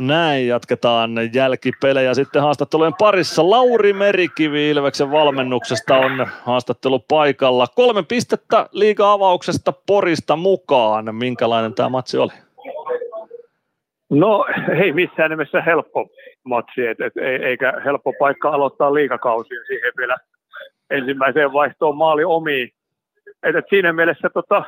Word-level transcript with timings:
Näin 0.00 0.48
jatketaan 0.48 1.10
jälkipelejä 1.34 2.14
sitten 2.14 2.42
haastattelujen 2.42 2.94
parissa. 2.98 3.50
Lauri 3.50 3.92
Merikivi 3.92 4.70
Ilveksen 4.70 5.10
valmennuksesta 5.10 5.96
on 5.96 6.26
haastattelu 6.42 6.98
paikalla. 7.08 7.66
Kolme 7.76 8.02
pistettä 8.02 8.66
liiga-avauksesta 8.72 9.72
Porista 9.86 10.36
mukaan. 10.36 11.14
Minkälainen 11.14 11.74
tämä 11.74 11.88
matsi 11.88 12.18
oli? 12.18 12.32
No 14.10 14.46
ei 14.82 14.92
missään 14.92 15.30
nimessä 15.30 15.62
helppo 15.62 16.08
matsi, 16.44 16.86
et, 16.86 17.00
et, 17.00 17.12
eikä 17.42 17.72
helppo 17.84 18.12
paikka 18.18 18.48
aloittaa 18.48 18.94
liikakausia 18.94 19.60
siihen 19.66 19.92
vielä 19.96 20.16
ensimmäiseen 20.90 21.52
vaihtoon 21.52 21.96
maali 21.96 22.24
omiin. 22.24 22.70
Et, 23.42 23.56
et 23.56 23.64
siinä 23.70 23.92
mielessä 23.92 24.30
tota, 24.34 24.64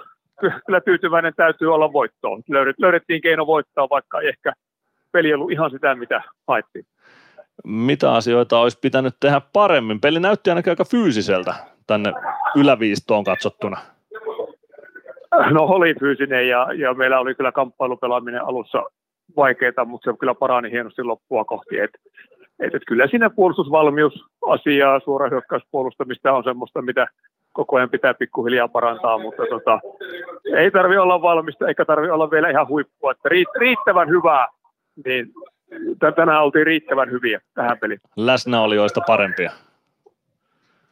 kyllä 0.66 0.80
tyytyväinen 0.80 1.32
täytyy 1.36 1.74
olla 1.74 1.92
voittoon. 1.92 2.42
Löydet, 2.48 2.76
löydettiin 2.78 3.22
keino 3.22 3.46
voittaa, 3.46 3.88
vaikka 3.90 4.20
ei 4.20 4.28
ehkä 4.28 4.52
peli 5.12 5.34
ollut 5.34 5.50
ihan 5.50 5.70
sitä, 5.70 5.94
mitä 5.94 6.22
haettiin. 6.48 6.84
Mitä 7.64 8.12
asioita 8.12 8.58
olisi 8.58 8.78
pitänyt 8.82 9.14
tehdä 9.20 9.40
paremmin? 9.52 10.00
Peli 10.00 10.20
näytti 10.20 10.50
ainakin 10.50 10.70
aika 10.70 10.84
fyysiseltä 10.84 11.54
tänne 11.86 12.12
yläviistoon 12.56 13.24
katsottuna. 13.24 13.76
No 15.50 15.62
oli 15.64 15.94
fyysinen 16.00 16.48
ja, 16.48 16.68
ja 16.72 16.94
meillä 16.94 17.20
oli 17.20 17.34
kyllä 17.34 17.52
kamppailupelaaminen 17.52 18.44
alussa 18.44 18.82
vaikeaa, 19.36 19.84
mutta 19.84 20.10
se 20.10 20.16
kyllä 20.18 20.34
parani 20.34 20.70
hienosti 20.70 21.02
loppua 21.02 21.44
kohti. 21.44 21.78
Et, 21.78 21.90
et, 22.60 22.74
et 22.74 22.82
kyllä 22.86 23.06
siinä 23.06 23.30
puolustusvalmiusasiaa, 23.30 25.00
suora 25.00 25.28
hyökkäyspuolustamista 25.28 26.32
on 26.32 26.44
semmoista, 26.44 26.82
mitä 26.82 27.06
koko 27.52 27.76
ajan 27.76 27.90
pitää 27.90 28.14
pikkuhiljaa 28.14 28.68
parantaa, 28.68 29.18
mutta 29.18 29.42
tota, 29.50 29.80
ei 30.56 30.70
tarvi 30.70 30.96
olla 30.96 31.22
valmista 31.22 31.68
eikä 31.68 31.84
tarvi 31.84 32.10
olla 32.10 32.30
vielä 32.30 32.50
ihan 32.50 32.68
huippua. 32.68 33.12
Että 33.12 33.28
riittävän 33.60 34.08
hyvää, 34.08 34.48
niin 35.06 35.32
tänään 36.16 36.42
oltiin 36.42 36.66
riittävän 36.66 37.10
hyviä 37.10 37.40
tähän 37.54 37.78
peliin. 37.78 38.00
Läsnäolijoista 38.16 39.00
parempia. 39.06 39.52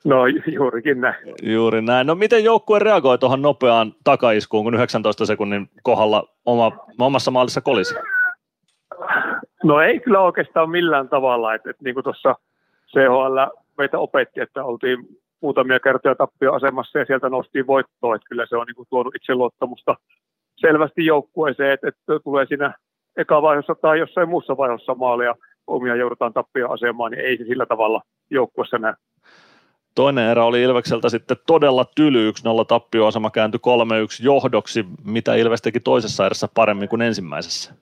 No 0.04 0.26
juurikin 0.26 1.00
näin. 1.00 1.34
Juuri 1.42 1.82
näin. 1.82 2.06
No 2.06 2.14
miten 2.14 2.44
joukkue 2.44 2.78
reagoi 2.78 3.18
tuohon 3.18 3.42
nopeaan 3.42 3.92
takaiskuun, 4.04 4.64
kun 4.64 4.74
19 4.74 5.26
sekunnin 5.26 5.70
kohdalla 5.82 6.28
oma, 6.44 6.72
omassa 6.98 7.30
maalissa 7.30 7.60
kolisi? 7.60 7.94
No 9.64 9.80
ei 9.80 10.00
kyllä 10.00 10.20
oikeastaan 10.20 10.70
millään 10.70 11.08
tavalla. 11.08 11.54
että 11.54 11.70
et, 11.70 11.80
niin 11.80 11.94
kuin 11.94 12.04
tuossa 12.04 12.34
CHL 12.88 13.38
meitä 13.78 13.98
opetti, 13.98 14.40
että 14.40 14.64
oltiin 14.64 14.98
muutamia 15.40 15.80
kertoja 15.80 16.14
tappioasemassa 16.14 16.98
ja 16.98 17.04
sieltä 17.04 17.28
noustiin 17.28 17.66
voittoa. 17.66 18.14
Että 18.14 18.28
kyllä 18.28 18.46
se 18.46 18.56
on 18.56 18.66
niin 18.66 18.76
kuin 18.76 18.88
tuonut 18.90 19.14
itseluottamusta 19.14 19.96
selvästi 20.56 21.06
joukkueeseen, 21.06 21.72
että, 21.72 21.88
että 21.88 22.18
tulee 22.24 22.46
siinä 22.46 22.74
eka 23.16 23.42
vaiheessa 23.42 23.74
tai 23.74 23.98
jossain 23.98 24.28
muussa 24.28 24.56
vaiheessa 24.56 24.94
maalia 24.94 25.34
omia 25.66 25.96
joudutaan 25.96 26.32
tappioasemaan, 26.32 27.12
niin 27.12 27.24
ei 27.24 27.36
se 27.36 27.44
sillä 27.44 27.66
tavalla 27.66 28.02
joukkueessa 28.30 28.78
näy. 28.78 28.94
Toinen 29.94 30.30
erä 30.30 30.44
oli 30.44 30.62
Ilvekseltä 30.62 31.08
sitten 31.08 31.36
todella 31.46 31.84
tyly, 31.96 32.30
1-0 32.30 32.32
tappioasema 32.68 33.30
kääntyi 33.30 33.60
3-1 33.66 34.24
johdoksi. 34.24 34.84
Mitä 35.04 35.34
Ilves 35.34 35.62
teki 35.62 35.80
toisessa 35.80 36.26
erässä 36.26 36.48
paremmin 36.54 36.88
kuin 36.88 37.02
ensimmäisessä? 37.02 37.74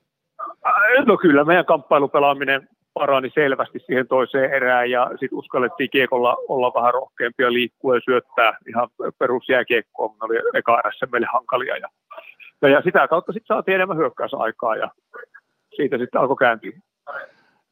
No 1.07 1.17
kyllä 1.17 1.45
meidän 1.45 1.65
kamppailupelaaminen 1.65 2.69
parani 2.95 3.31
selvästi 3.35 3.79
siihen 3.79 4.09
toiseen 4.09 4.53
erään 4.53 4.91
ja 4.91 5.11
sitten 5.11 5.39
uskallettiin 5.39 5.91
kiekolla 5.91 6.37
olla 6.49 6.73
vähän 6.75 6.95
rohkeampia 6.95 7.53
liikkua 7.53 7.95
ja 7.95 8.01
syöttää 8.05 8.59
ihan 8.69 8.89
perusjääkiekkoa, 9.19 10.09
mutta 10.09 10.25
oli 10.25 10.37
eka 10.55 10.79
erässä 10.79 11.07
meille 11.13 11.27
hankalia. 11.33 11.77
Ja, 11.77 11.89
ja 12.63 12.83
sitä 12.83 13.09
kautta 13.09 13.33
sitten 13.33 13.57
saatiin 13.57 13.75
enemmän 13.75 13.97
hyökkäysaikaa 13.97 14.77
ja 14.77 14.91
siitä 15.77 15.99
sitten 15.99 16.21
alkoi 16.21 16.37
kääntyä. 16.37 16.73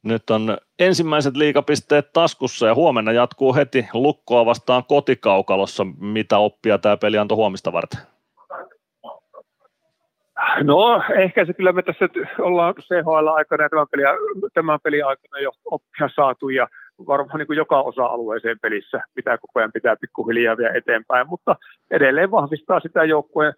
Nyt 0.02 0.30
on 0.30 0.56
ensimmäiset 0.78 1.36
liikapisteet 1.36 2.12
taskussa 2.12 2.66
ja 2.66 2.74
huomenna 2.74 3.12
jatkuu 3.12 3.54
heti 3.54 3.88
lukkoa 3.92 4.46
vastaan 4.46 4.84
kotikaukalossa. 4.88 5.86
Mitä 6.00 6.38
oppia 6.38 6.78
tämä 6.78 6.96
peli 6.96 7.18
antoi 7.18 7.36
huomista 7.36 7.72
varten? 7.72 8.00
No 10.62 11.02
ehkä 11.16 11.44
se 11.44 11.52
kyllä 11.52 11.72
me 11.72 11.82
tässä 11.82 12.08
ollaan 12.38 12.74
CHL-aikana 12.74 13.62
ja 13.64 13.68
tämän 13.68 13.86
pelin, 13.90 14.06
tämän 14.54 14.78
pelin 14.82 15.06
aikana 15.06 15.38
jo 15.38 15.50
oppia 15.64 16.08
saatu 16.14 16.48
ja 16.48 16.68
varmaan 17.06 17.38
niin 17.38 17.46
kuin 17.46 17.56
joka 17.56 17.80
osa-alueeseen 17.82 18.58
pelissä, 18.62 19.00
mitä 19.16 19.38
koko 19.38 19.60
ajan 19.60 19.72
pitää 19.72 19.96
pikkuhiljaa 19.96 20.56
vielä 20.56 20.74
eteenpäin, 20.74 21.28
mutta 21.28 21.56
edelleen 21.90 22.30
vahvistaa 22.30 22.80
sitä 22.80 23.04
joukkueen, 23.04 23.54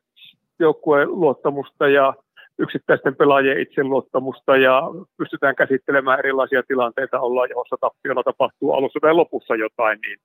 joukkueen 0.59 1.09
luottamusta 1.09 1.89
ja 1.89 2.15
yksittäisten 2.59 3.17
pelaajien 3.17 3.61
itseluottamusta 3.61 4.57
ja 4.57 4.83
pystytään 5.17 5.57
käsittelemään 5.57 6.19
erilaisia 6.19 6.63
tilanteita, 6.69 7.21
ollaan 7.21 7.51
johossa 7.51 7.77
tappiolla 7.81 8.23
tapahtuu 8.23 8.73
alussa 8.73 8.99
tai 9.03 9.15
lopussa 9.15 9.55
jotain, 9.55 9.99
niin, 10.01 10.19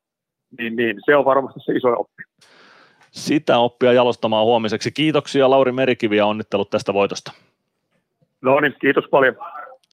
niin, 0.57 0.75
niin 0.75 0.99
se 1.05 1.15
on 1.15 1.25
varmasti 1.25 1.59
se 1.59 1.73
iso 1.73 1.89
oppi. 1.89 2.23
Sitä 3.11 3.57
oppia 3.57 3.93
jalostamaan 3.93 4.45
huomiseksi. 4.45 4.91
Kiitoksia 4.91 5.49
Lauri 5.49 5.71
Merikivi 5.71 6.17
ja 6.17 6.25
onnittelut 6.25 6.69
tästä 6.69 6.93
voitosta. 6.93 7.31
No 8.41 8.59
niin, 8.59 8.75
kiitos 8.81 9.05
paljon. 9.11 9.35